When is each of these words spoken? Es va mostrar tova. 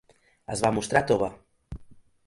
Es 0.55 0.63
va 0.67 0.71
mostrar 0.79 1.05
tova. 1.13 1.31